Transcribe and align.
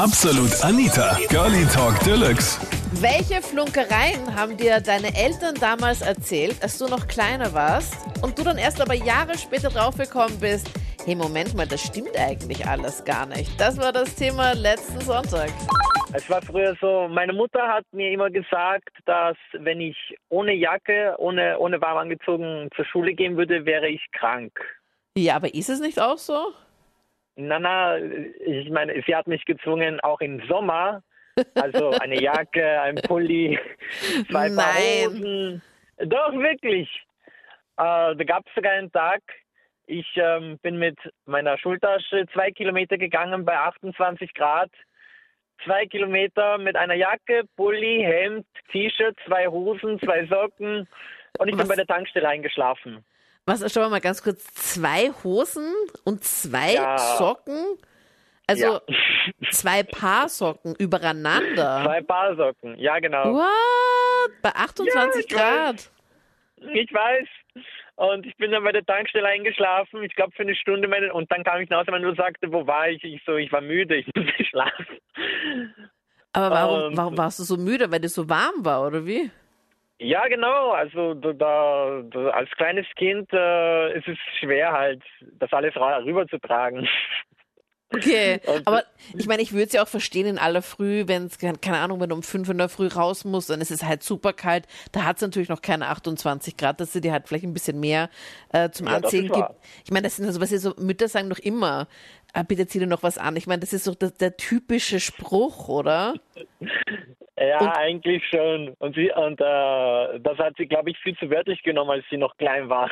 Absolut 0.00 0.64
Anita, 0.64 1.18
Girlie 1.28 1.66
Talk 1.74 2.00
Deluxe. 2.06 2.58
Welche 3.02 3.42
Flunkereien 3.42 4.34
haben 4.34 4.56
dir 4.56 4.80
deine 4.80 5.14
Eltern 5.14 5.56
damals 5.60 6.00
erzählt, 6.00 6.56
als 6.62 6.78
du 6.78 6.86
noch 6.86 7.06
kleiner 7.06 7.52
warst 7.52 7.98
und 8.22 8.38
du 8.38 8.42
dann 8.42 8.56
erst 8.56 8.80
aber 8.80 8.94
Jahre 8.94 9.36
später 9.36 9.68
draufgekommen 9.68 10.40
bist, 10.40 10.70
hey 11.04 11.14
Moment 11.14 11.54
mal, 11.54 11.66
das 11.66 11.82
stimmt 11.82 12.16
eigentlich 12.18 12.66
alles 12.66 13.04
gar 13.04 13.26
nicht. 13.26 13.60
Das 13.60 13.76
war 13.76 13.92
das 13.92 14.14
Thema 14.14 14.54
letzten 14.54 15.02
Sonntag. 15.02 15.50
Es 16.14 16.30
war 16.30 16.40
früher 16.40 16.74
so, 16.80 17.06
meine 17.10 17.34
Mutter 17.34 17.68
hat 17.68 17.84
mir 17.92 18.10
immer 18.10 18.30
gesagt, 18.30 18.88
dass 19.04 19.36
wenn 19.52 19.82
ich 19.82 19.98
ohne 20.30 20.54
Jacke, 20.54 21.14
ohne, 21.18 21.58
ohne 21.58 21.78
warm 21.82 21.98
angezogen 21.98 22.70
zur 22.74 22.86
Schule 22.86 23.12
gehen 23.12 23.36
würde, 23.36 23.66
wäre 23.66 23.88
ich 23.90 24.06
krank. 24.12 24.52
Ja, 25.14 25.36
aber 25.36 25.52
ist 25.52 25.68
es 25.68 25.78
nicht 25.78 26.00
auch 26.00 26.16
so? 26.16 26.54
Na, 27.40 27.58
na, 27.58 27.96
ich 27.98 28.70
meine, 28.70 29.02
sie 29.06 29.14
hat 29.14 29.26
mich 29.26 29.44
gezwungen, 29.44 30.00
auch 30.00 30.20
im 30.20 30.46
Sommer, 30.46 31.02
also 31.54 31.90
eine 31.90 32.20
Jacke, 32.22 32.80
ein 32.80 32.96
Pulli, 32.96 33.58
zwei 34.30 34.50
Paar. 34.50 34.74
Hosen. 34.74 35.62
Doch, 35.98 36.32
wirklich. 36.32 36.88
Äh, 37.76 38.14
da 38.16 38.24
gab 38.24 38.46
es 38.46 38.54
sogar 38.54 38.72
einen 38.72 38.92
Tag, 38.92 39.22
ich 39.90 40.06
ähm, 40.14 40.56
bin 40.62 40.78
mit 40.78 40.96
meiner 41.26 41.58
Schultasche 41.58 42.24
zwei 42.32 42.52
Kilometer 42.52 42.96
gegangen 42.96 43.44
bei 43.44 43.56
28 43.56 44.32
Grad. 44.34 44.70
Zwei 45.64 45.84
Kilometer 45.86 46.58
mit 46.58 46.76
einer 46.76 46.94
Jacke, 46.94 47.42
Pulli, 47.56 48.00
Hemd, 48.00 48.46
T-Shirt, 48.70 49.16
zwei 49.26 49.48
Hosen, 49.48 49.98
zwei 49.98 50.26
Socken 50.26 50.86
und 51.38 51.48
ich 51.48 51.54
Was? 51.54 51.62
bin 51.62 51.68
bei 51.68 51.74
der 51.74 51.86
Tankstelle 51.86 52.28
eingeschlafen. 52.28 53.04
Was, 53.46 53.60
schauen 53.72 53.84
wir 53.84 53.88
mal 53.90 54.00
ganz 54.00 54.22
kurz, 54.22 54.44
zwei 54.54 55.10
Hosen 55.24 55.72
und 56.04 56.24
zwei 56.24 56.74
Ja. 56.74 56.98
Socken? 56.98 57.78
Also 58.46 58.64
ja. 58.64 58.80
zwei 59.50 59.82
Paar 59.82 60.28
Socken 60.28 60.74
übereinander. 60.76 61.82
Zwei 61.84 62.02
Paar 62.02 62.36
Socken, 62.36 62.76
ja 62.78 62.98
genau. 62.98 63.34
What? 63.34 64.42
Bei 64.42 64.50
28 64.50 65.24
ich 65.24 65.28
Grad? 65.28 65.90
Ich 66.74 66.92
weiß. 66.92 67.28
Und 67.96 68.24
ich 68.26 68.36
bin 68.38 68.50
dann 68.50 68.64
bei 68.64 68.72
der 68.72 68.84
Tankstelle 68.84 69.28
eingeschlafen, 69.28 70.02
ich 70.02 70.14
glaube 70.14 70.32
für 70.34 70.42
eine 70.42 70.54
Stunde. 70.54 70.88
Meine, 70.88 71.12
und 71.12 71.30
dann 71.30 71.44
kam 71.44 71.60
ich 71.60 71.68
nach 71.68 71.80
Hause, 71.86 71.92
Mutter 71.92 72.14
sagte, 72.16 72.50
wo 72.50 72.66
war 72.66 72.88
ich? 72.88 73.04
Ich 73.04 73.22
so, 73.26 73.36
ich 73.36 73.52
war 73.52 73.60
müde, 73.60 73.96
ich 73.96 74.06
musste 74.14 74.44
schlafen. 74.44 74.86
Aber 76.32 76.50
warum, 76.50 76.96
warum 76.96 77.18
warst 77.18 77.40
du 77.40 77.44
so 77.44 77.56
müde? 77.56 77.90
Weil 77.90 78.04
es 78.04 78.14
so 78.14 78.28
warm 78.28 78.64
war, 78.64 78.86
oder 78.86 79.04
wie? 79.04 79.30
Ja, 80.02 80.26
genau. 80.28 80.70
Also 80.70 81.12
da, 81.12 81.32
da, 81.34 82.02
als 82.30 82.50
kleines 82.52 82.86
Kind 82.96 83.30
äh, 83.34 83.98
ist 83.98 84.08
es 84.08 84.16
schwer 84.38 84.72
halt, 84.72 85.02
das 85.38 85.52
alles 85.52 85.76
ra- 85.76 85.98
rüberzutragen. 85.98 86.88
Okay, 87.92 88.40
Und- 88.46 88.62
aber 88.66 88.84
ich 89.18 89.26
meine, 89.26 89.42
ich 89.42 89.52
würde 89.52 89.64
es 89.64 89.72
ja 89.74 89.82
auch 89.82 89.88
verstehen 89.88 90.26
in 90.26 90.38
aller 90.38 90.62
Früh, 90.62 91.04
wenn 91.06 91.26
es, 91.26 91.36
keine 91.38 91.78
Ahnung, 91.78 92.00
wenn 92.00 92.08
du 92.08 92.14
um 92.14 92.22
fünf 92.22 92.48
in 92.48 92.56
der 92.56 92.70
Früh 92.70 92.86
raus 92.86 93.26
musst, 93.26 93.50
dann 93.50 93.60
ist 93.60 93.70
es 93.70 93.84
halt 93.84 94.02
super 94.02 94.32
kalt. 94.32 94.66
Da 94.92 95.04
hat 95.04 95.16
es 95.16 95.22
natürlich 95.22 95.50
noch 95.50 95.60
keine 95.60 95.88
28 95.88 96.56
Grad, 96.56 96.80
dass 96.80 96.94
sie 96.94 97.02
dir 97.02 97.12
halt 97.12 97.28
vielleicht 97.28 97.44
ein 97.44 97.52
bisschen 97.52 97.78
mehr 97.78 98.08
äh, 98.54 98.70
zum 98.70 98.86
Ja, 98.86 98.94
Anziehen 98.94 99.24
gibt. 99.24 99.36
wahr. 99.36 99.54
Ich 99.84 99.90
meine, 99.90 100.04
das 100.04 100.16
sind 100.16 100.24
also, 100.24 100.40
was 100.40 100.50
ihr 100.50 100.60
so, 100.60 100.72
Mütter 100.78 101.08
sagen 101.08 101.28
doch 101.28 101.38
immer, 101.40 101.88
äh, 102.32 102.42
bitte 102.42 102.66
zieh 102.66 102.78
dir 102.78 102.86
noch 102.86 103.02
was 103.02 103.18
an. 103.18 103.36
Ich 103.36 103.46
meine, 103.46 103.60
das 103.60 103.74
ist 103.74 103.86
doch 103.86 103.96
der, 103.96 104.12
der 104.12 104.38
typische 104.38 104.98
Spruch, 104.98 105.68
oder? 105.68 106.14
Ja, 107.40 107.58
Und- 107.58 107.68
eigentlich 107.70 108.22
schon. 108.28 108.74
Und 108.78 108.94
sie 108.94 109.10
und 109.12 109.40
äh, 109.40 110.20
das 110.20 110.36
hat 110.38 110.54
sie, 110.58 110.66
glaube 110.66 110.90
ich, 110.90 110.98
viel 110.98 111.16
zu 111.16 111.30
wörtlich 111.30 111.62
genommen, 111.62 111.90
als 111.90 112.04
sie 112.10 112.18
noch 112.18 112.36
klein 112.36 112.68
war. 112.68 112.90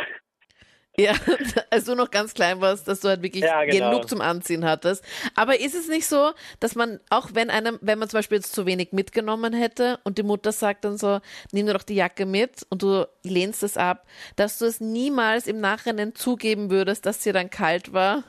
Ja, 0.97 1.13
als 1.71 1.85
du 1.85 1.95
noch 1.95 2.11
ganz 2.11 2.35
klein 2.35 2.61
warst, 2.61 2.89
dass 2.89 3.01
du 3.01 3.09
halt 3.09 3.23
wirklich 3.23 3.45
Ja, 3.45 3.63
genau. 3.65 3.91
genug 3.91 4.09
zum 4.09 4.21
Anziehen 4.21 4.65
hattest. 4.65 5.05
Aber 5.37 5.61
ist 5.61 5.75
es 5.77 5.89
nicht 5.89 6.07
so, 6.07 6.33
dass 6.59 6.75
man, 6.75 6.99
auch 7.11 7.29
wenn 7.35 7.51
einem, 7.51 7.79
wenn 7.83 7.99
man 8.01 8.09
zum 8.09 8.19
Beispiel 8.19 8.39
jetzt 8.39 8.53
zu 8.53 8.67
wenig 8.67 8.93
mitgenommen 8.93 9.53
hätte 9.53 10.01
und 10.03 10.19
die 10.19 10.25
Mutter 10.25 10.51
sagt 10.51 10.85
dann 10.85 10.97
so, 10.97 11.21
nimm 11.53 11.67
dir 11.67 11.75
doch 11.75 11.85
die 11.85 11.95
Jacke 11.95 12.27
mit 12.27 12.67
und 12.71 12.83
du 12.83 13.07
lehnst 13.23 13.63
es 13.63 13.77
ab, 13.77 14.07
dass 14.35 14.59
du 14.59 14.65
es 14.65 14.81
niemals 14.81 15.47
im 15.47 15.61
Nachhinein 15.61 16.15
zugeben 16.17 16.69
würdest, 16.71 17.07
dass 17.07 17.21
dir 17.21 17.33
dann 17.35 17.51
kalt 17.51 17.93
war? 17.93 18.25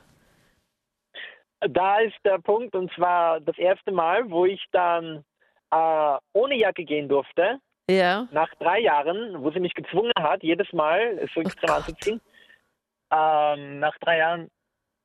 Da 1.62 2.00
ist 2.02 2.16
der 2.24 2.38
Punkt, 2.40 2.76
und 2.76 2.92
zwar 2.94 3.42
das 3.42 3.58
erste 3.58 3.92
Mal, 3.92 4.30
wo 4.30 4.46
ich 4.46 4.64
dann 4.72 5.26
äh, 5.72 6.18
ohne 6.34 6.56
Jacke 6.56 6.84
gehen 6.84 7.08
durfte, 7.08 7.60
Ja. 7.90 8.28
nach 8.32 8.54
drei 8.56 8.80
Jahren, 8.80 9.42
wo 9.44 9.52
sie 9.52 9.60
mich 9.60 9.74
gezwungen 9.74 10.12
hat, 10.20 10.44
jedes 10.44 10.72
Mal 10.74 11.20
es 11.24 11.32
so 11.34 11.42
extrem 11.42 11.68
Gott. 11.68 11.78
anzuziehen. 11.78 12.22
Ähm, 13.12 13.80
nach 13.80 13.98
drei 14.00 14.18
Jahren, 14.18 14.50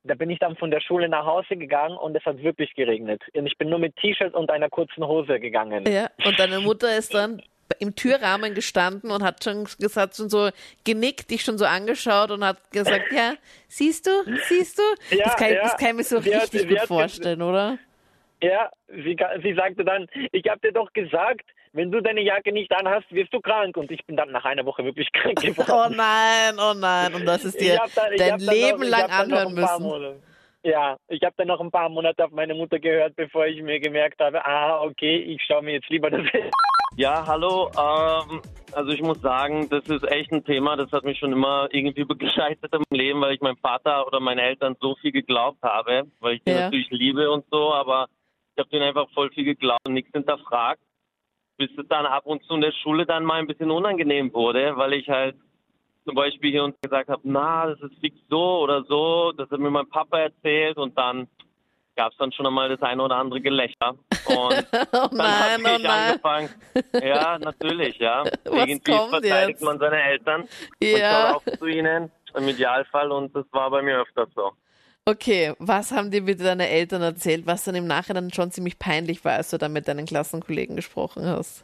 da 0.03 0.13
bin 0.13 0.29
ich 0.29 0.37
dann 0.39 0.55
von 0.57 0.69
der 0.69 0.79
Schule 0.81 1.09
nach 1.09 1.25
Hause 1.25 1.57
gegangen 1.57 1.97
und 1.97 2.15
es 2.15 2.23
hat 2.25 2.37
wirklich 2.43 2.73
geregnet. 2.75 3.23
Und 3.33 3.47
ich 3.47 3.57
bin 3.57 3.69
nur 3.69 3.79
mit 3.79 3.95
T-Shirt 3.95 4.33
und 4.35 4.51
einer 4.51 4.69
kurzen 4.69 5.03
Hose 5.05 5.39
gegangen. 5.39 5.83
Ja. 5.91 6.09
Und 6.23 6.37
deine 6.39 6.59
Mutter 6.59 6.95
ist 6.95 7.13
dann 7.15 7.41
im 7.79 7.95
Türrahmen 7.95 8.53
gestanden 8.53 9.09
und 9.09 9.23
hat 9.23 9.43
schon 9.43 9.63
gesagt, 9.79 10.15
schon 10.15 10.29
so 10.29 10.49
genickt, 10.83 11.31
dich 11.31 11.41
schon 11.41 11.57
so 11.57 11.65
angeschaut 11.65 12.29
und 12.29 12.45
hat 12.45 12.57
gesagt, 12.71 13.11
ja, 13.11 13.33
siehst 13.67 14.05
du, 14.05 14.11
siehst 14.47 14.77
du? 14.77 14.83
Ja, 15.15 15.23
das, 15.25 15.35
kann, 15.35 15.47
ich- 15.47 15.55
ja. 15.55 15.61
das 15.63 15.77
kann 15.77 15.87
ich 15.89 15.95
mir 15.95 16.03
so 16.03 16.17
richtig 16.19 16.69
gut 16.69 16.79
vorstellen, 16.81 17.41
oder? 17.41 17.79
Ja, 18.41 18.69
sie, 18.87 19.15
sie 19.43 19.53
sagte 19.53 19.83
dann, 19.85 20.07
ich 20.31 20.47
habe 20.49 20.59
dir 20.61 20.71
doch 20.73 20.91
gesagt, 20.93 21.41
wenn 21.73 21.91
du 21.91 22.01
deine 22.01 22.21
Jacke 22.21 22.51
nicht 22.51 22.71
anhast, 22.73 23.05
wirst 23.11 23.33
du 23.33 23.39
krank. 23.41 23.75
Und 23.77 23.91
ich 23.91 24.05
bin 24.05 24.15
dann 24.17 24.31
nach 24.31 24.45
einer 24.45 24.65
Woche 24.65 24.83
wirklich 24.83 25.11
krank 25.13 25.39
Oh 25.41 25.51
geworden. 25.53 25.95
nein, 25.97 26.55
oh 26.59 26.73
nein. 26.73 27.13
Und 27.13 27.25
das 27.25 27.43
ist 27.45 27.55
Ich 27.55 27.67
dir 27.67 27.77
hab 27.79 27.93
dann- 27.95 28.13
ich 28.13 28.19
dein 28.19 28.39
Leben 28.39 28.79
noch- 28.81 28.89
lang 28.89 29.09
anhören 29.11 29.53
müssen. 29.53 30.21
Ja, 30.63 30.97
ich 31.09 31.21
habe 31.23 31.33
dann 31.37 31.47
noch 31.47 31.61
ein 31.61 31.69
paar 31.69 31.89
Monate 31.89 32.25
auf 32.25 32.31
meine 32.31 32.55
Mutter 32.55 32.79
gehört, 32.79 33.15
bevor 33.15 33.45
ich 33.45 33.61
mir 33.61 33.79
gemerkt 33.79 34.19
habe, 34.19 34.43
ah, 34.43 34.81
okay, 34.81 35.15
ich 35.17 35.43
schaue 35.45 35.61
mir 35.61 35.73
jetzt 35.73 35.89
lieber 35.89 36.09
das 36.09 36.23
Ja, 36.97 37.23
hallo. 37.27 37.69
Ähm, 37.77 38.41
also 38.71 38.89
ich 38.91 39.01
muss 39.01 39.21
sagen, 39.21 39.69
das 39.69 39.85
ist 39.87 40.03
echt 40.11 40.31
ein 40.31 40.43
Thema, 40.43 40.75
das 40.75 40.91
hat 40.91 41.03
mich 41.03 41.19
schon 41.19 41.33
immer 41.33 41.67
irgendwie 41.71 42.03
begleitet 42.05 42.73
im 42.73 42.83
Leben, 42.89 43.21
weil 43.21 43.35
ich 43.35 43.41
meinem 43.41 43.57
Vater 43.57 44.07
oder 44.07 44.19
meinen 44.19 44.39
Eltern 44.39 44.75
so 44.79 44.95
viel 44.95 45.11
geglaubt 45.11 45.61
habe, 45.61 46.03
weil 46.19 46.35
ich 46.35 46.43
die 46.43 46.51
Ja. 46.51 46.61
natürlich 46.61 46.89
liebe 46.89 47.29
und 47.29 47.45
so, 47.51 47.71
aber 47.71 48.07
ich 48.55 48.59
habe 48.59 48.69
denen 48.69 48.83
einfach 48.83 49.09
voll 49.13 49.29
viel 49.31 49.43
geglaubt 49.43 49.85
und 49.87 49.93
nichts 49.93 50.11
hinterfragt, 50.13 50.81
bis 51.57 51.69
es 51.77 51.87
dann 51.89 52.05
ab 52.05 52.25
und 52.25 52.43
zu 52.45 52.53
in 52.55 52.61
der 52.61 52.71
Schule 52.71 53.05
dann 53.05 53.25
mal 53.25 53.35
ein 53.39 53.47
bisschen 53.47 53.69
unangenehm 53.71 54.33
wurde, 54.33 54.77
weil 54.77 54.93
ich 54.93 55.09
halt 55.09 55.35
zum 56.05 56.15
Beispiel 56.15 56.51
hier 56.51 56.63
und 56.63 56.79
gesagt 56.81 57.09
habe, 57.09 57.21
na, 57.25 57.67
das 57.67 57.79
ist 57.81 57.99
fix 57.99 58.15
so 58.29 58.59
oder 58.59 58.83
so, 58.85 59.31
das 59.33 59.49
hat 59.49 59.59
mir 59.59 59.71
mein 59.71 59.89
Papa 59.89 60.19
erzählt 60.19 60.77
und 60.77 60.97
dann 60.97 61.27
gab 61.97 62.11
es 62.11 62.17
dann 62.17 62.31
schon 62.31 62.45
einmal 62.45 62.69
das 62.69 62.81
eine 62.81 63.03
oder 63.03 63.15
andere 63.17 63.41
Gelächter. 63.41 63.95
Und 64.25 64.67
Oh 64.93 65.07
dann 65.11 65.39
habe 65.39 65.63
oh 65.63 65.75
ich 65.77 65.83
nein. 65.83 66.09
angefangen. 66.09 66.49
Ja, 67.01 67.37
natürlich, 67.39 67.97
ja. 67.99 68.23
Was 68.45 68.53
Irgendwie 68.67 68.99
verteidigt 69.09 69.49
jetzt? 69.49 69.61
man 69.63 69.79
seine 69.79 70.01
Eltern 70.01 70.41
und 70.43 70.49
Ja. 70.81 71.09
schaut 71.11 71.35
auf 71.37 71.43
zu 71.59 71.65
ihnen, 71.67 72.11
im 72.35 72.47
Idealfall, 72.47 73.11
und 73.11 73.33
das 73.35 73.45
war 73.51 73.69
bei 73.71 73.81
mir 73.81 73.99
öfters 74.01 74.29
so. 74.35 74.51
Okay, 75.07 75.53
was 75.59 75.91
haben 75.91 76.09
dir 76.09 76.21
bitte 76.21 76.43
deine 76.43 76.67
Eltern 76.67 77.03
erzählt, 77.03 77.45
was 77.45 77.63
dann 77.63 77.75
im 77.75 77.85
Nachhinein 77.85 78.33
schon 78.33 78.49
ziemlich 78.49 78.79
peinlich 78.79 79.23
war, 79.23 79.33
als 79.33 79.51
du 79.51 79.57
dann 79.57 79.73
mit 79.73 79.87
deinen 79.87 80.07
Klassenkollegen 80.07 80.75
gesprochen 80.75 81.25
hast? 81.25 81.63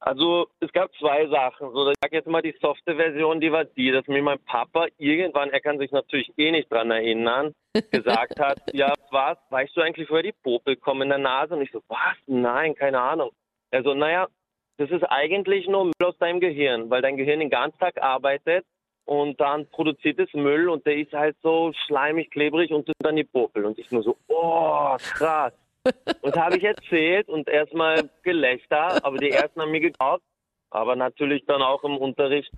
Also 0.00 0.46
es 0.60 0.70
gab 0.72 0.94
zwei 0.96 1.26
Sachen. 1.28 1.72
So, 1.72 1.90
ich 1.90 1.96
sag 2.00 2.12
jetzt 2.12 2.28
mal 2.28 2.42
die 2.42 2.54
softe 2.60 2.96
Version, 2.96 3.40
die 3.40 3.50
war 3.50 3.64
die, 3.64 3.90
dass 3.90 4.06
mir 4.06 4.22
mein 4.22 4.38
Papa 4.40 4.86
irgendwann, 4.98 5.50
er 5.50 5.60
kann 5.60 5.78
sich 5.78 5.90
natürlich 5.90 6.30
eh 6.36 6.50
nicht 6.50 6.70
dran 6.70 6.90
erinnern, 6.90 7.52
gesagt 7.90 8.38
hat, 8.38 8.60
ja 8.72 8.92
was, 9.10 9.38
weißt 9.50 9.76
du 9.76 9.80
eigentlich, 9.80 10.10
woher 10.10 10.22
die 10.22 10.32
Popel 10.32 10.76
kommen 10.76 11.02
in 11.02 11.08
der 11.08 11.18
Nase? 11.18 11.54
Und 11.54 11.62
ich 11.62 11.70
so, 11.72 11.82
was? 11.88 12.16
Nein, 12.26 12.74
keine 12.74 13.00
Ahnung. 13.00 13.30
Er 13.70 13.82
so, 13.82 13.94
naja, 13.94 14.28
das 14.76 14.90
ist 14.90 15.04
eigentlich 15.04 15.66
nur 15.66 15.86
Müll 15.86 15.92
aus 16.04 16.18
deinem 16.18 16.40
Gehirn, 16.40 16.90
weil 16.90 17.02
dein 17.02 17.16
Gehirn 17.16 17.40
den 17.40 17.50
ganzen 17.50 17.78
Tag 17.78 18.00
arbeitet 18.00 18.64
und 19.08 19.40
dann 19.40 19.66
produziert 19.70 20.18
es 20.18 20.34
Müll 20.34 20.68
und 20.68 20.84
der 20.84 20.98
ist 20.98 21.14
halt 21.14 21.34
so 21.42 21.72
schleimig, 21.86 22.30
klebrig 22.30 22.70
und 22.70 22.84
sind 22.84 22.96
dann 22.98 23.16
die 23.16 23.24
Popel. 23.24 23.64
Und 23.64 23.78
ich 23.78 23.90
nur 23.90 24.02
so, 24.02 24.18
oh, 24.28 24.96
krass. 24.98 25.54
Und 26.20 26.36
habe 26.36 26.58
ich 26.58 26.64
erzählt 26.64 27.28
und 27.30 27.48
erstmal 27.48 28.10
Gelächter, 28.22 29.02
aber 29.02 29.16
die 29.16 29.30
ersten 29.30 29.62
haben 29.62 29.70
mir 29.70 29.80
geglaubt. 29.80 30.22
Aber 30.68 30.96
natürlich 30.96 31.46
dann 31.46 31.62
auch 31.62 31.82
im 31.84 31.96
Unterricht 31.96 32.50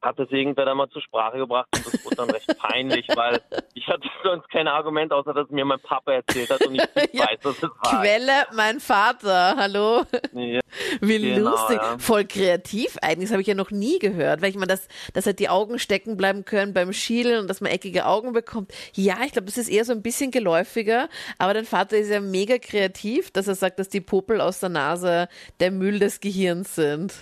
hat 0.00 0.18
das 0.18 0.30
irgendwer 0.30 0.64
dann 0.64 0.76
mal 0.76 0.88
zur 0.90 1.02
Sprache 1.02 1.38
gebracht 1.38 1.66
und 1.74 1.86
das 1.86 2.04
wurde 2.04 2.16
dann 2.16 2.30
recht 2.30 2.46
peinlich, 2.58 3.06
weil 3.16 3.40
ich 3.74 3.86
hatte 3.88 4.08
sonst 4.22 4.48
kein 4.50 4.68
Argument, 4.68 5.12
außer 5.12 5.34
dass 5.34 5.48
mir 5.50 5.64
mein 5.64 5.80
Papa 5.80 6.12
erzählt 6.12 6.50
hat 6.50 6.64
und 6.66 6.76
ich 6.76 6.82
Ja. 7.12 7.26
weiß, 7.26 7.38
was 7.42 7.56
es 7.56 7.62
war. 7.62 8.00
Quelle, 8.00 8.32
mein 8.54 8.78
Vater, 8.80 9.56
hallo? 9.56 10.04
Ja. 10.32 10.60
Wie 11.00 11.18
Genau, 11.34 11.50
lustig. 11.50 11.78
ja. 11.80 11.98
Voll 11.98 12.24
kreativ 12.26 12.96
eigentlich, 13.02 13.28
das 13.28 13.32
habe 13.32 13.42
ich 13.42 13.48
ja 13.48 13.54
noch 13.54 13.70
nie 13.70 13.98
gehört. 13.98 14.40
Weil 14.42 14.50
ich 14.50 14.56
meine, 14.56 14.66
dass, 14.68 14.86
dass 15.14 15.26
halt 15.26 15.38
die 15.40 15.48
Augen 15.48 15.78
stecken 15.78 16.16
bleiben 16.16 16.44
können 16.44 16.74
beim 16.74 16.92
Schielen 16.92 17.40
und 17.40 17.48
dass 17.48 17.60
man 17.60 17.72
eckige 17.72 18.06
Augen 18.06 18.32
bekommt. 18.32 18.72
Ja, 18.94 19.16
ich 19.24 19.32
glaube, 19.32 19.46
das 19.46 19.58
ist 19.58 19.68
eher 19.68 19.84
so 19.84 19.92
ein 19.92 20.02
bisschen 20.02 20.30
geläufiger. 20.30 21.08
Aber 21.38 21.54
dein 21.54 21.64
Vater 21.64 21.96
ist 21.98 22.10
ja 22.10 22.20
mega 22.20 22.58
kreativ, 22.58 23.30
dass 23.32 23.48
er 23.48 23.54
sagt, 23.56 23.78
dass 23.78 23.88
die 23.88 24.00
Popel 24.00 24.40
aus 24.40 24.60
der 24.60 24.68
Nase 24.68 25.28
der 25.60 25.70
Müll 25.70 25.98
des 25.98 26.20
Gehirns 26.20 26.74
sind. 26.76 27.14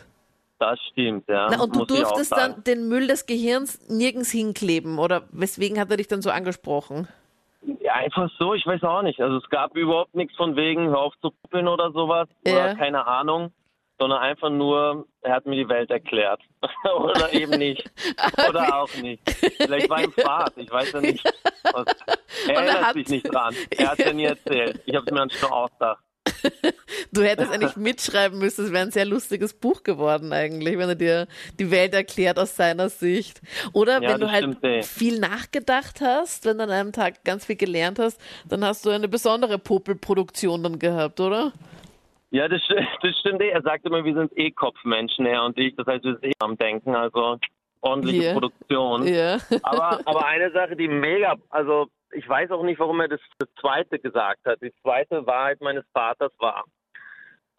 Das 0.58 0.78
stimmt, 0.90 1.28
ja. 1.28 1.48
Na, 1.50 1.62
und 1.62 1.74
du 1.74 1.80
muss 1.80 1.88
durftest 1.88 2.32
dann 2.32 2.64
den 2.64 2.88
Müll 2.88 3.06
des 3.06 3.26
Gehirns 3.26 3.88
nirgends 3.88 4.30
hinkleben. 4.30 4.98
Oder 4.98 5.24
weswegen 5.30 5.78
hat 5.78 5.90
er 5.90 5.98
dich 5.98 6.08
dann 6.08 6.22
so 6.22 6.30
angesprochen? 6.30 7.08
Ja, 7.80 7.94
einfach 7.94 8.30
so, 8.38 8.54
ich 8.54 8.66
weiß 8.66 8.82
auch 8.84 9.02
nicht. 9.02 9.20
Also 9.20 9.36
es 9.36 9.48
gab 9.50 9.76
überhaupt 9.76 10.14
nichts 10.14 10.34
von 10.36 10.56
wegen, 10.56 10.88
hör 10.88 11.00
auf 11.00 11.14
zu 11.20 11.30
puppeln 11.30 11.68
oder 11.68 11.90
sowas. 11.92 12.28
Ja. 12.46 12.52
Oder 12.52 12.74
keine 12.76 13.06
Ahnung. 13.06 13.52
Sondern 13.98 14.18
einfach 14.20 14.50
nur, 14.50 15.06
er 15.22 15.34
hat 15.34 15.46
mir 15.46 15.56
die 15.56 15.68
Welt 15.68 15.90
erklärt. 15.90 16.40
oder 16.98 17.32
eben 17.32 17.58
nicht. 17.58 17.90
Oder 18.48 18.82
auch 18.82 18.94
nicht. 19.00 19.22
Vielleicht 19.56 19.88
war 19.88 20.02
ihm 20.02 20.12
Spaß, 20.12 20.50
ich 20.56 20.70
weiß 20.70 20.92
ja 20.92 21.00
nicht. 21.00 21.24
Er 22.46 22.54
er 22.54 22.62
erinnert 22.62 22.94
sich 22.94 23.08
nicht 23.08 23.34
dran. 23.34 23.54
Er 23.70 23.90
hat 23.90 23.98
ja 23.98 24.12
nie 24.12 24.24
erzählt. 24.24 24.80
Ich 24.84 24.94
habe 24.94 25.04
es 25.06 25.10
mir 25.10 25.18
dann 25.18 25.30
schon 25.30 25.50
ausgedacht. 25.50 26.04
Du 27.12 27.22
hättest 27.22 27.52
eigentlich 27.52 27.76
mitschreiben 27.76 28.38
müssen, 28.38 28.66
es 28.66 28.72
wäre 28.72 28.82
ein 28.82 28.90
sehr 28.90 29.04
lustiges 29.04 29.54
Buch 29.54 29.82
geworden 29.82 30.32
eigentlich, 30.32 30.78
wenn 30.78 30.88
er 30.88 30.94
dir 30.94 31.26
die 31.58 31.70
Welt 31.70 31.94
erklärt 31.94 32.38
aus 32.38 32.56
seiner 32.56 32.88
Sicht. 32.88 33.40
Oder 33.72 34.02
Ja, 34.02 34.10
wenn 34.10 34.20
du 34.20 34.30
halt 34.30 34.56
stimmt, 34.56 34.84
viel 34.84 35.18
nachgedacht 35.18 36.00
hast, 36.00 36.44
wenn 36.44 36.58
du 36.58 36.64
an 36.64 36.70
einem 36.70 36.92
Tag 36.92 37.24
ganz 37.24 37.46
viel 37.46 37.56
gelernt 37.56 37.98
hast, 37.98 38.20
dann 38.48 38.64
hast 38.64 38.84
du 38.84 38.90
eine 38.90 39.08
besondere 39.08 39.58
Popelproduktion 39.58 40.62
dann 40.62 40.78
gehabt, 40.78 41.20
oder? 41.20 41.52
Ja, 42.30 42.48
das, 42.48 42.60
das 43.02 43.18
stimmt 43.20 43.40
eh. 43.40 43.48
Er 43.48 43.62
sagt 43.62 43.86
immer, 43.86 44.04
wir 44.04 44.14
sind 44.14 44.36
eh 44.36 44.50
Kopfmenschen, 44.50 45.26
er 45.26 45.44
und 45.44 45.58
ich. 45.58 45.74
Das 45.76 45.86
heißt, 45.86 46.04
wir 46.04 46.12
sind 46.12 46.24
eh 46.24 46.32
am 46.38 46.56
Denken. 46.56 46.94
Also 46.94 47.38
ordentliche 47.80 48.22
Hier. 48.22 48.32
Produktion. 48.32 49.06
Ja. 49.06 49.38
Aber, 49.62 50.00
aber 50.04 50.26
eine 50.26 50.50
Sache, 50.50 50.76
die 50.76 50.88
mega, 50.88 51.36
also 51.50 51.86
ich 52.16 52.28
weiß 52.28 52.50
auch 52.50 52.62
nicht, 52.62 52.78
warum 52.80 53.00
er 53.00 53.08
das, 53.08 53.20
das 53.38 53.48
zweite 53.60 53.98
gesagt 53.98 54.44
hat. 54.46 54.60
Die 54.62 54.74
zweite 54.82 55.26
Wahrheit 55.26 55.60
meines 55.60 55.84
Vaters 55.92 56.32
war, 56.38 56.64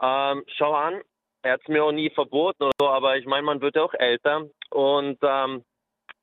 ähm, 0.02 0.44
schau 0.48 0.74
an, 0.74 1.02
er 1.44 1.54
hat 1.54 1.62
es 1.62 1.68
mir 1.68 1.84
auch 1.84 1.92
nie 1.92 2.10
verboten 2.10 2.64
oder 2.64 2.72
so, 2.80 2.90
aber 2.90 3.18
ich 3.18 3.26
meine, 3.26 3.44
man 3.44 3.62
wird 3.62 3.76
ja 3.76 3.84
auch 3.84 3.94
älter. 3.94 4.48
Und 4.72 5.18
ähm, 5.22 5.64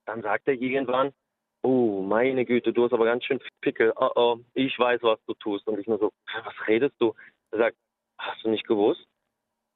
dann 0.07 0.23
sagt 0.23 0.49
er 0.49 0.55
irgendwann, 0.55 1.13
oh, 1.63 2.03
meine 2.03 2.45
Güte, 2.45 2.73
du 2.73 2.85
hast 2.85 2.93
aber 2.93 3.05
ganz 3.07 3.25
schön 3.25 3.41
Pickel. 3.61 3.93
Oh, 3.97 4.11
oh, 4.15 4.37
ich 4.55 4.79
weiß, 4.79 5.03
was 5.03 5.19
du 5.27 5.35
tust. 5.35 5.67
Und 5.67 5.79
ich 5.79 5.87
nur 5.87 5.99
so, 5.99 6.11
"Hä, 6.29 6.41
was 6.45 6.69
redest 6.69 6.95
du? 6.99 7.15
Er 7.53 7.59
sagt, 7.59 7.77
hast 8.19 8.45
du 8.45 8.51
nicht 8.51 8.67
gewusst? 8.67 9.07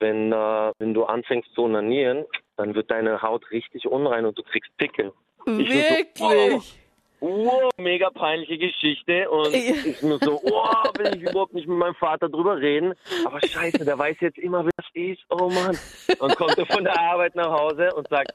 Wenn, 0.01 0.33
äh, 0.33 0.73
wenn 0.79 0.95
du 0.95 1.05
anfängst 1.05 1.53
zu 1.55 1.63
onanieren, 1.63 2.25
dann 2.57 2.75
wird 2.75 2.91
deine 2.91 3.23
Haut 3.23 3.51
richtig 3.51 3.87
unrein 3.87 4.27
und 4.27 4.37
du 4.37 4.43
kriegst 4.43 4.77
Pickel. 4.77 5.13
Ich 5.47 5.47
nur 5.47 5.57
so, 5.57 5.73
Wirklich? 5.73 6.78
Wow, 7.21 7.71
mega 7.79 8.11
peinliche 8.11 8.59
Geschichte 8.59 9.29
und 9.29 9.53
Ja. 9.55 9.75
ich 9.85 10.01
nur 10.03 10.21
so, 10.21 10.41
oh, 10.43 10.99
will 10.99 11.17
ich 11.17 11.23
überhaupt 11.23 11.53
nicht 11.53 11.67
mit 11.67 11.77
meinem 11.79 11.95
Vater 11.97 12.29
drüber 12.29 12.59
reden. 12.59 12.95
Aber 13.25 13.41
scheiße, 13.41 13.85
der 13.85 13.99
weiß 13.99 14.17
jetzt 14.21 14.39
immer, 14.39 14.65
wer 14.65 14.71
das 14.77 14.87
ist. 14.95 15.23
Oh 15.29 15.49
Mann. 15.49 15.79
Und 16.21 16.37
kommt 16.37 16.57
er 16.59 16.67
von 16.67 16.85
der 16.85 16.97
Arbeit 16.99 17.35
nach 17.35 17.51
Hause 17.51 17.93
und 17.95 18.09
sagt, 18.09 18.33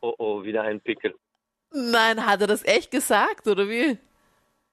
oh 0.00 0.14
oh, 0.18 0.42
wieder 0.44 0.62
ein 0.62 0.80
Pickel. 0.80 1.14
Nein, 1.72 2.24
hat 2.26 2.40
er 2.40 2.46
das 2.46 2.64
echt 2.66 2.90
gesagt, 2.90 3.46
oder 3.46 3.68
wie? 3.68 3.98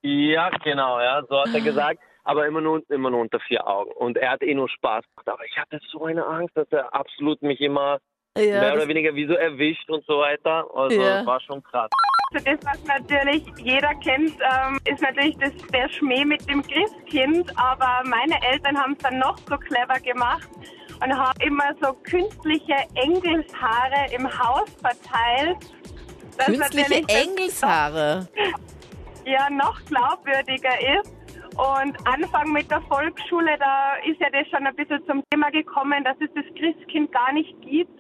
Ja, 0.02 0.50
genau, 0.64 1.00
ja, 1.00 1.22
so 1.28 1.40
hat 1.42 1.54
er 1.54 1.62
gesagt. 1.62 2.00
Aber 2.24 2.46
immer 2.46 2.62
nur, 2.62 2.82
immer 2.90 3.10
nur 3.10 3.22
unter 3.22 3.40
vier 3.42 3.66
Augen. 3.68 3.92
Und 3.94 4.18
er 4.18 4.32
hat 4.32 4.42
eh 4.44 4.54
nur 4.54 4.70
Spaß 4.70 5.04
gemacht. 5.04 5.28
Aber 5.28 5.44
ich 5.46 5.58
hatte 5.58 5.80
so 5.92 6.06
eine 6.06 6.26
Angst, 6.26 6.56
dass 6.56 6.68
er 6.72 6.94
absolut 6.94 7.42
mich 7.42 7.60
immer 7.60 8.00
Ja, 8.38 8.60
mehr 8.62 8.74
oder 8.76 8.88
weniger 8.88 9.16
wie 9.16 9.26
so 9.28 9.34
erwischt 9.34 9.90
und 9.90 10.06
so 10.06 10.20
weiter. 10.20 10.66
Also 10.74 11.02
Ja. 11.02 11.26
war 11.26 11.40
schon 11.42 11.64
krass. 11.64 11.90
Also 12.32 12.46
das, 12.46 12.60
was 12.64 12.84
natürlich 12.86 13.44
jeder 13.58 13.96
kennt, 13.96 14.34
ähm, 14.40 14.80
ist 14.86 15.02
natürlich 15.02 15.36
das, 15.38 15.52
der 15.74 15.90
Schmäh 15.90 16.24
mit 16.26 16.48
dem 16.48 16.62
Christkind. 16.62 17.52
Aber 17.58 18.04
meine 18.08 18.36
Eltern 18.52 18.78
haben 18.78 18.94
es 18.94 19.00
dann 19.00 19.18
noch 19.18 19.38
so 19.50 19.58
clever 19.58 20.00
gemacht 20.00 20.48
und 21.04 21.18
haben 21.18 21.40
immer 21.42 21.74
so 21.82 21.94
künstliche 22.04 22.76
Engelshaare 22.94 24.14
im 24.16 24.28
Haus 24.28 24.70
verteilt. 24.80 25.58
dass 26.38 26.46
künstliche 26.46 27.02
das 27.02 27.16
Engelshaare. 27.26 28.28
ja 29.26 29.50
noch 29.50 29.84
glaubwürdiger 29.86 31.00
ist. 31.00 31.12
Und 31.58 31.98
Anfang 32.08 32.54
mit 32.54 32.70
der 32.70 32.82
Volksschule, 32.84 33.58
da 33.60 33.96
ist 34.08 34.20
ja 34.22 34.30
das 34.30 34.48
schon 34.50 34.68
ein 34.68 34.76
bisschen 34.76 35.04
zum 35.08 35.24
Thema 35.32 35.50
gekommen, 35.50 36.04
dass 36.04 36.16
es 36.22 36.30
das 36.36 36.46
Christkind 36.56 37.12
gar 37.12 37.34
nicht 37.34 37.60
gibt. 37.62 38.00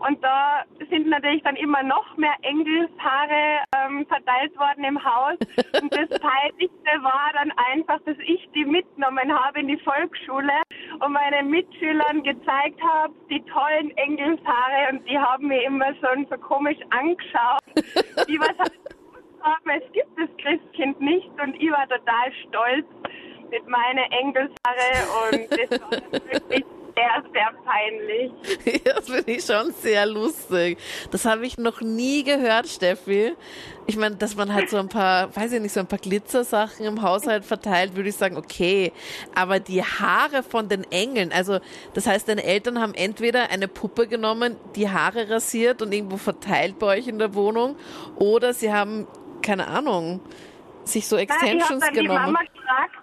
Und 0.00 0.22
da 0.22 0.64
sind 0.90 1.08
natürlich 1.08 1.42
dann 1.42 1.56
immer 1.56 1.82
noch 1.82 2.16
mehr 2.16 2.34
Engelshaare 2.42 3.64
ähm, 3.76 4.06
verteilt 4.06 4.56
worden 4.58 4.84
im 4.84 5.02
Haus. 5.02 5.38
Und 5.80 5.92
das 5.92 6.08
Peinlichste 6.20 7.02
war 7.02 7.30
dann 7.34 7.52
einfach, 7.72 8.00
dass 8.04 8.16
ich 8.26 8.48
die 8.54 8.64
mitgenommen 8.64 9.32
habe 9.32 9.60
in 9.60 9.68
die 9.68 9.78
Volksschule 9.78 10.62
und 11.00 11.12
meinen 11.12 11.50
Mitschülern 11.50 12.22
gezeigt 12.22 12.80
habe, 12.82 13.14
die 13.30 13.42
tollen 13.42 13.96
Engelshaare. 13.96 14.92
Und 14.92 15.08
die 15.08 15.18
haben 15.18 15.48
mir 15.48 15.62
immer 15.64 15.94
schon 15.96 16.26
so 16.30 16.36
komisch 16.38 16.78
angeschaut. 16.90 17.60
Die 18.28 18.38
was 18.38 18.56
halt 18.58 18.72
haben, 19.44 19.70
es 19.70 19.92
gibt 19.92 20.18
das 20.18 20.28
Christkind 20.38 21.00
nicht 21.00 21.30
und 21.42 21.54
ich 21.60 21.70
war 21.70 21.86
total 21.88 22.32
stolz 22.48 22.86
mit 23.50 23.68
meinen 23.68 24.10
Engelshaare 24.10 25.30
und 25.30 25.50
das 25.50 25.80
war 25.80 25.90
wirklich 26.32 26.64
sehr, 26.94 27.24
sehr 27.32 27.52
peinlich. 27.64 28.32
Das 28.84 29.06
finde 29.08 29.32
ich 29.32 29.44
schon 29.44 29.72
sehr 29.72 30.06
lustig. 30.06 30.78
Das 31.10 31.24
habe 31.24 31.46
ich 31.46 31.58
noch 31.58 31.80
nie 31.80 32.22
gehört, 32.24 32.68
Steffi. 32.68 33.34
Ich 33.86 33.96
meine, 33.96 34.16
dass 34.16 34.36
man 34.36 34.52
halt 34.54 34.70
so 34.70 34.78
ein 34.78 34.88
paar, 34.88 35.34
weiß 35.34 35.52
ich 35.52 35.60
nicht, 35.60 35.72
so 35.72 35.80
ein 35.80 35.86
paar 35.86 35.98
Glitzersachen 35.98 36.86
im 36.86 37.02
Haushalt 37.02 37.44
verteilt, 37.44 37.96
würde 37.96 38.08
ich 38.08 38.16
sagen, 38.16 38.36
okay. 38.36 38.92
Aber 39.34 39.60
die 39.60 39.82
Haare 39.82 40.42
von 40.42 40.68
den 40.68 40.84
Engeln, 40.90 41.32
also 41.32 41.58
das 41.92 42.06
heißt, 42.06 42.28
deine 42.28 42.44
Eltern 42.44 42.80
haben 42.80 42.94
entweder 42.94 43.50
eine 43.50 43.68
Puppe 43.68 44.06
genommen, 44.06 44.56
die 44.76 44.88
Haare 44.88 45.28
rasiert 45.28 45.82
und 45.82 45.92
irgendwo 45.92 46.16
verteilt 46.16 46.78
bei 46.78 46.98
euch 46.98 47.08
in 47.08 47.18
der 47.18 47.34
Wohnung, 47.34 47.76
oder 48.16 48.54
sie 48.54 48.72
haben, 48.72 49.06
keine 49.42 49.66
Ahnung, 49.66 50.20
sich 50.84 51.06
so 51.06 51.16
Nein, 51.16 51.26
ich 51.26 51.30
Extensions 51.34 51.80
dann 51.84 51.94
die 51.94 52.00
genommen. 52.00 52.32
Mama 52.32 52.40
gefragt, 52.40 52.96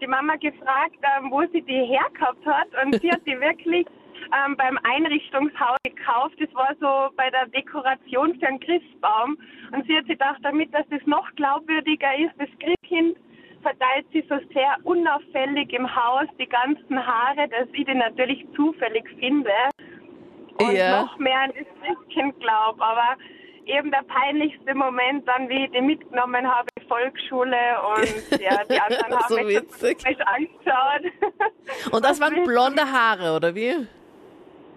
die 0.00 0.06
Mama 0.06 0.36
gefragt, 0.36 0.96
ähm, 1.02 1.30
wo 1.30 1.42
sie 1.52 1.62
die 1.62 1.84
hergehabt 1.84 2.44
hat 2.46 2.68
und 2.84 3.00
sie 3.00 3.10
hat 3.10 3.26
die 3.26 3.38
wirklich 3.40 3.86
ähm, 4.34 4.56
beim 4.56 4.78
Einrichtungshaus 4.82 5.78
gekauft. 5.84 6.36
Das 6.40 6.52
war 6.54 6.74
so 6.80 7.14
bei 7.16 7.30
der 7.30 7.46
Dekoration 7.46 8.38
für 8.38 8.46
einen 8.48 8.60
Christbaum 8.60 9.38
und 9.72 9.86
sie 9.86 9.96
hat 9.96 10.04
sich 10.06 10.18
gedacht, 10.18 10.38
damit 10.42 10.72
dass 10.74 10.86
das 10.90 11.04
noch 11.06 11.28
glaubwürdiger 11.36 12.16
ist, 12.18 12.32
das 12.38 12.48
Christkind 12.60 13.16
verteilt 13.62 14.06
sie 14.12 14.24
so 14.28 14.36
sehr 14.54 14.76
unauffällig 14.84 15.72
im 15.72 15.92
Haus 15.94 16.26
die 16.38 16.48
ganzen 16.48 17.04
Haare, 17.04 17.48
dass 17.48 17.68
ich 17.72 17.84
die 17.84 17.94
natürlich 17.94 18.46
zufällig 18.54 19.04
finde 19.18 19.50
und 20.58 20.74
Ja. 20.74 21.02
noch 21.02 21.18
mehr 21.18 21.40
an 21.40 21.52
das 21.58 21.66
Christkind 21.82 22.38
glaube. 22.40 22.82
Aber 22.82 23.16
eben 23.66 23.90
der 23.90 24.02
peinlichste 24.02 24.74
Moment 24.74 25.26
dann, 25.28 25.48
wie 25.48 25.64
ich 25.64 25.70
die 25.72 25.80
mitgenommen 25.80 26.46
habe, 26.46 26.68
Volksschule 26.88 27.56
und 27.96 28.40
ja, 28.40 28.64
die 28.64 28.80
anderen 28.80 29.18
haben 29.18 29.24
So 29.28 29.36
mich 29.36 29.56
witzig. 29.56 30.00
so 30.00 30.24
angeschaut. 30.24 31.12
Und 31.92 32.04
das 32.04 32.20
waren 32.20 32.44
blonde 32.44 32.82
Haare, 32.82 33.34
oder 33.34 33.54
wie? 33.54 33.86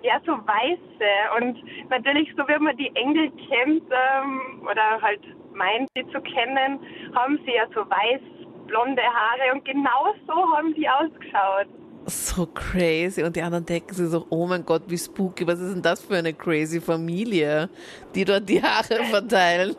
Ja, 0.01 0.19
so 0.25 0.31
weiße. 0.31 1.37
Und 1.37 1.61
natürlich, 1.89 2.33
so 2.35 2.47
wie 2.47 2.57
man 2.57 2.75
die 2.77 2.93
Engel 2.95 3.29
kennt 3.47 3.83
ähm, 3.91 4.67
oder 4.69 5.01
halt 5.01 5.21
meint, 5.53 5.89
sie 5.95 6.07
zu 6.07 6.19
kennen, 6.21 6.79
haben 7.13 7.37
sie 7.45 7.53
ja 7.53 7.67
so 7.75 7.81
weiß 7.81 8.21
blonde 8.67 9.01
Haare 9.01 9.51
und 9.53 9.65
genau 9.65 10.13
so 10.27 10.33
haben 10.55 10.73
sie 10.75 10.87
ausgeschaut. 10.87 11.67
So 12.09 12.45
crazy. 12.47 13.23
Und 13.23 13.35
die 13.35 13.41
anderen 13.41 13.65
denken 13.65 13.93
sich 13.93 14.07
so, 14.09 14.25
oh 14.29 14.45
mein 14.47 14.65
Gott, 14.65 14.83
wie 14.87 14.97
spooky. 14.97 15.45
Was 15.47 15.59
ist 15.59 15.73
denn 15.73 15.81
das 15.81 16.01
für 16.01 16.17
eine 16.17 16.33
crazy 16.33 16.81
Familie, 16.81 17.69
die 18.15 18.25
dort 18.25 18.47
die 18.49 18.61
Haare 18.61 19.03
verteilen? 19.11 19.75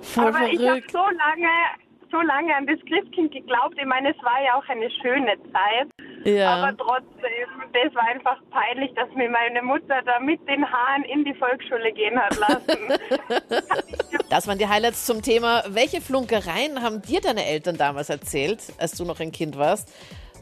Voll 0.00 0.24
Aber 0.28 0.46
ich 0.46 0.58
habe 0.58 0.80
verrückt. 0.80 0.90
so 0.92 0.98
lange, 0.98 1.48
so 2.10 2.20
lange 2.20 2.54
an 2.56 2.66
das 2.66 2.78
Christkind 2.88 3.32
geglaubt. 3.32 3.76
Ich 3.78 3.86
meine, 3.86 4.10
es 4.10 4.22
war 4.22 4.42
ja 4.44 4.54
auch 4.54 4.68
eine 4.68 4.90
schöne 5.02 5.34
Zeit. 5.52 5.88
Ja. 6.24 6.54
Aber 6.56 6.76
trotzdem, 6.76 7.48
das 7.72 7.94
war 7.94 8.06
einfach 8.08 8.38
peinlich, 8.50 8.92
dass 8.94 9.08
mir 9.14 9.30
meine 9.30 9.62
Mutter 9.62 10.02
da 10.04 10.20
mit 10.20 10.40
den 10.48 10.64
Haaren 10.70 11.04
in 11.04 11.24
die 11.24 11.34
Volksschule 11.34 11.92
gehen 11.92 12.18
hat 12.18 12.36
lassen. 12.38 12.78
Das 14.28 14.46
waren 14.46 14.58
die 14.58 14.68
Highlights 14.68 15.06
zum 15.06 15.22
Thema. 15.22 15.64
Welche 15.66 16.00
Flunkereien 16.00 16.82
haben 16.82 17.02
dir 17.02 17.20
deine 17.20 17.44
Eltern 17.46 17.76
damals 17.76 18.10
erzählt, 18.10 18.60
als 18.78 18.92
du 18.92 19.04
noch 19.04 19.18
ein 19.18 19.32
Kind 19.32 19.58
warst? 19.58 19.92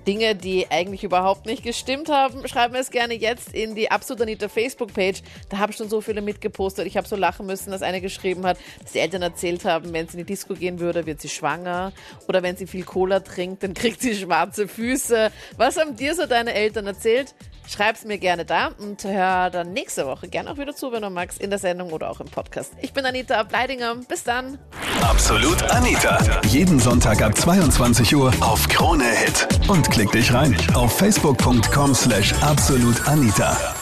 Dinge, 0.08 0.34
die 0.34 0.70
eigentlich 0.70 1.04
überhaupt 1.04 1.44
nicht 1.44 1.62
gestimmt 1.62 2.08
haben, 2.08 2.48
schreib 2.48 2.72
mir 2.72 2.78
es 2.78 2.90
gerne 2.90 3.12
jetzt 3.12 3.52
in 3.52 3.74
die 3.74 3.90
Absolut 3.90 4.22
Anita 4.22 4.48
Facebook-Page. 4.48 5.20
Da 5.50 5.58
habe 5.58 5.72
ich 5.72 5.76
schon 5.76 5.90
so 5.90 6.00
viele 6.00 6.22
mitgepostet. 6.22 6.86
Ich 6.86 6.96
habe 6.96 7.06
so 7.06 7.14
lachen 7.14 7.44
müssen, 7.44 7.72
dass 7.72 7.82
eine 7.82 8.00
geschrieben 8.00 8.46
hat, 8.46 8.56
dass 8.80 8.92
die 8.92 9.00
Eltern 9.00 9.20
erzählt 9.20 9.66
haben, 9.66 9.92
wenn 9.92 10.08
sie 10.08 10.18
in 10.18 10.24
die 10.24 10.32
Disco 10.32 10.54
gehen 10.54 10.80
würde, 10.80 11.04
wird 11.04 11.20
sie 11.20 11.28
schwanger. 11.28 11.92
Oder 12.26 12.42
wenn 12.42 12.56
sie 12.56 12.66
viel 12.66 12.84
Cola 12.84 13.20
trinkt, 13.20 13.62
dann 13.62 13.74
kriegt 13.74 14.00
sie 14.00 14.14
schwarze 14.14 14.66
Füße. 14.66 15.30
Was 15.58 15.76
haben 15.76 15.94
dir 15.94 16.14
so 16.14 16.24
deine 16.24 16.54
Eltern 16.54 16.86
erzählt? 16.86 17.34
Schreib's 17.68 18.04
mir 18.04 18.18
gerne 18.18 18.44
da 18.44 18.70
und 18.78 19.04
hör 19.04 19.50
dann 19.50 19.72
nächste 19.72 20.06
Woche 20.06 20.28
gerne 20.28 20.50
auch 20.50 20.56
wieder 20.56 20.74
zu, 20.74 20.90
wenn 20.90 21.02
du 21.02 21.10
magst, 21.10 21.38
in 21.38 21.50
der 21.50 21.58
Sendung 21.58 21.92
oder 21.92 22.10
auch 22.10 22.20
im 22.20 22.28
Podcast. 22.28 22.72
Ich 22.80 22.94
bin 22.94 23.04
Anita 23.04 23.42
Bleidinger. 23.42 23.96
Bis 24.08 24.24
dann. 24.24 24.58
Absolut 25.02 25.62
Anita. 25.70 26.18
Jeden 26.46 26.80
Sonntag 26.80 27.20
ab 27.20 27.36
22 27.36 28.16
Uhr 28.16 28.32
auf 28.40 28.66
Krone 28.68 29.04
Hit. 29.04 29.48
Und 29.68 29.90
klick 29.90 30.10
dich 30.12 30.32
rein 30.32 30.56
auf 30.74 30.96
facebook.com 30.96 31.94
slash 31.94 32.32
absolutanita. 32.42 33.77